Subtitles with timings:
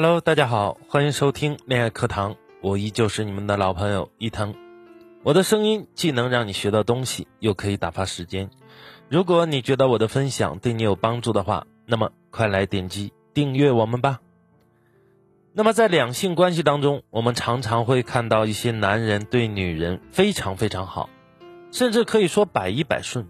[0.00, 4.54] Hello，大家好，欢迎收听恋爱课堂，我依旧是你们的老朋友伊藤。
[5.24, 8.48] 我的声音既能让你学到东西，又可以打发时间。
[9.08, 14.20] 如果你觉得我的分享对你有帮助的话，那么快来点击订阅我们吧。
[15.52, 21.10] 那么在两性关系当中，我们常常会看到一些男人对女人非常非常好，
[21.72, 23.26] 甚至可以说百依百顺，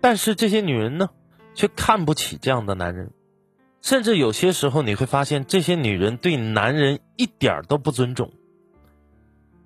[0.00, 1.10] 但是这些女人呢，
[1.56, 3.10] 却看不起这样的男人。
[3.82, 8.32] 甚至有些时候，你会发现这些女人对男人一点都不尊重。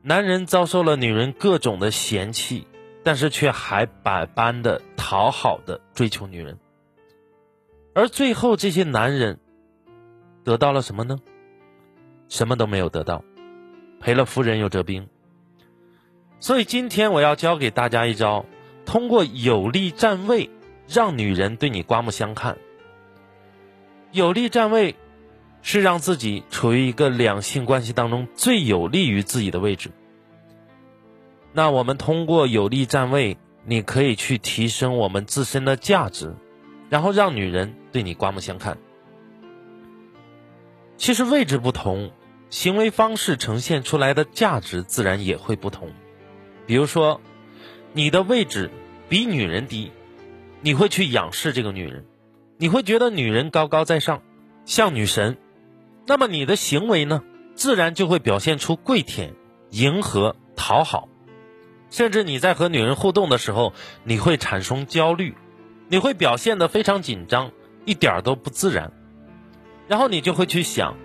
[0.03, 2.67] 男人遭受了女人各种的嫌弃，
[3.05, 6.59] 但是却还百般的讨好的追求女人，
[7.95, 9.39] 而最后这些男人
[10.45, 11.19] 得到了什么呢？
[12.29, 13.23] 什么都没有得到，
[14.01, 15.09] 赔了夫人又折兵。
[16.41, 18.47] 所以今天我要教给大家一招，
[18.87, 20.49] 通过有力站位，
[20.89, 22.57] 让女人对你刮目相看。
[24.17, 24.97] 有利站位，
[25.61, 29.91] 是让自己处于一个两性关系当中最有利于自己的位置。
[31.53, 36.35] 那我们通过有利站位，你可以去提升我们自身的价值，
[36.89, 38.79] 然后让女人对你刮目相看。
[40.97, 42.11] 其实位置不同，
[42.49, 45.91] 行为方式呈现出来的价值自然也会不同。
[46.67, 47.21] 比如说，
[47.93, 48.71] 你的位置
[49.11, 49.93] 比女人低，
[50.63, 52.07] 你会去仰视这个女人。
[52.59, 54.23] 你会觉得女人高高在上，
[54.65, 55.37] 像女神，
[56.07, 57.23] 那么你的行为呢，
[57.55, 59.35] 自然就会表现出跪舔、
[59.71, 61.11] 迎合、讨好，
[61.91, 63.75] 甚至你在和女人互动的时候，
[64.05, 65.35] 你会产生焦虑，
[65.89, 67.53] 你会表现得非常紧张，
[67.85, 68.91] 一点都不自然，
[69.87, 70.97] 然后你就会去想，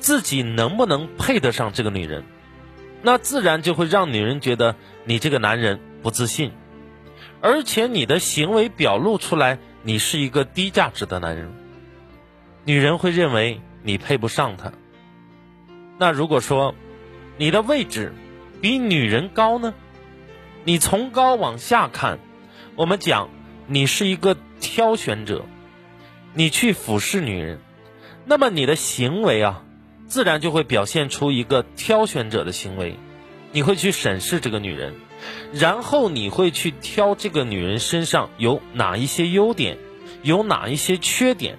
[0.00, 2.24] 自己能不能配得上这个女人，
[3.00, 4.76] 那自然就会让女人觉得
[5.06, 6.52] 你这个男人不自信，
[7.40, 9.58] 而且你的行为表露出来。
[9.82, 11.50] 你是一个低价值的男人，
[12.64, 14.72] 女人会认为你配不上她。
[15.98, 16.74] 那如果说
[17.38, 18.12] 你的位置
[18.60, 19.72] 比女人高呢？
[20.64, 22.18] 你从高往下看，
[22.76, 23.30] 我们讲
[23.66, 25.46] 你是一个挑选者，
[26.34, 27.58] 你去俯视女人，
[28.26, 29.64] 那么你的行为啊，
[30.06, 32.96] 自然就会表现出一个挑选者的行为，
[33.52, 34.94] 你会去审视这个女人。
[35.52, 39.78] 然后你会去挑这个女人身上有哪一些优点，
[40.22, 41.58] 有哪一些缺点，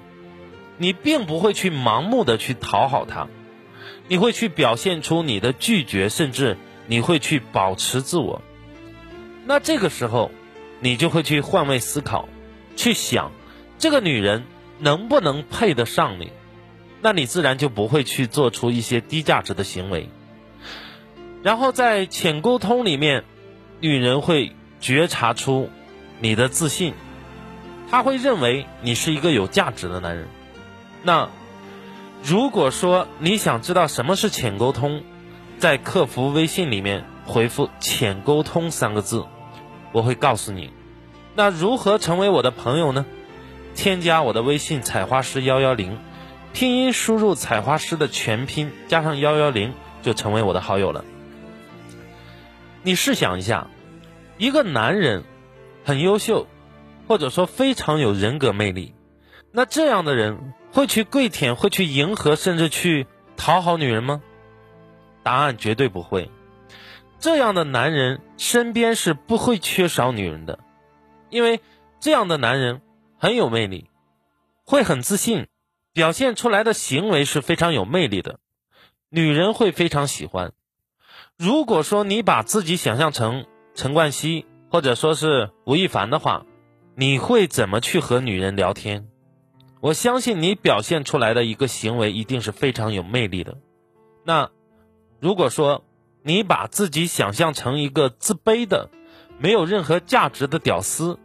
[0.78, 3.28] 你并不会去盲目的去讨好她，
[4.08, 6.58] 你会去表现出你的拒绝，甚至
[6.88, 8.42] 你会去保持自我。
[9.46, 10.32] 那这个时候，
[10.80, 12.30] 你就会去换位思考，
[12.78, 13.34] 去想
[13.78, 14.46] 这个女人
[14.80, 16.32] 能不能配得上你，
[17.02, 20.10] 那你自然就不会去做出一些低价值的行为。
[21.44, 23.26] 然后在浅沟通里面。
[23.82, 25.70] 女人会觉察出
[26.20, 26.94] 你的自信，
[27.90, 30.28] 她会认为你是一个有价值的男人。
[31.02, 31.30] 那
[32.24, 35.02] 如果说你想知道什么是浅沟通，
[35.58, 39.26] 在客服微信里面回复“浅沟通”三个字，
[39.92, 40.70] 我会告诉你。
[41.34, 43.04] 那如何成为我的朋友呢？
[43.74, 45.98] 添加我的微信“采花师幺幺零”，
[46.54, 51.04] 拼音输入“采花师”的全拼加上幺幺零，就成为我的好友了。
[52.84, 53.68] 你试想一下，
[54.38, 55.24] 一个男人
[55.86, 56.48] 很优秀，
[57.08, 58.96] 或者说非常有人格魅力，
[59.52, 63.06] 那这样的人会去跪舔、会去迎合，甚至去
[63.38, 64.22] 讨好女人吗？
[65.22, 66.32] 答案绝对不会。
[67.20, 70.58] 这样的男人身边是不会缺少女人的，
[71.30, 71.60] 因为
[72.00, 72.82] 这样的男人
[73.20, 73.92] 很有魅力，
[74.66, 75.46] 会很自信，
[75.94, 78.40] 表现出来的行为是非常有魅力的，
[79.10, 80.54] 女人会非常喜欢。
[81.44, 86.46] 如果说你把自己想象成陈冠希或者说是吴亦凡的话，
[86.94, 89.08] 你会怎么去和女人聊天？
[89.80, 93.58] 我相信你表现出来的一个行为一定是非常有魅力的。
[94.24, 94.52] 那
[95.20, 95.84] 如果说
[96.22, 98.92] 你把自己想象成一个自卑的、
[99.40, 101.18] 没有任何价值的屌丝，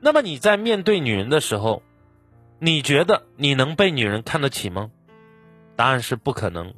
[0.00, 1.82] 那么你在面对女人的时候，
[2.58, 4.90] 你觉得你能被女人看得起吗？
[5.76, 6.72] 答案是不可能。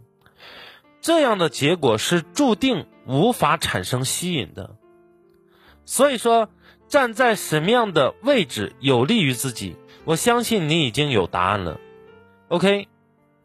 [1.01, 4.77] 这样的结果是注定无法产生吸引的，
[5.85, 6.49] 所以说
[6.89, 11.81] 站在什么样的位置有利于自己，我相信你已经有答案了。
[12.49, 12.89] OK，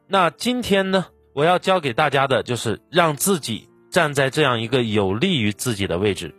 [0.08, 6.36] 那今天呢，我要教给大家的就是让自己站在这样一个有利于自己的位置，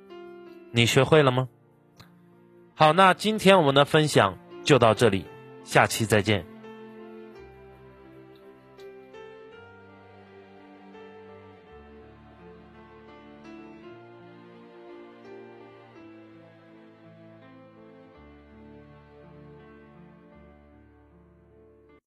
[0.73, 1.49] 你学会了吗？
[2.75, 5.25] 好，那今天我们的分享就到这里，
[5.65, 6.56] 下期再见。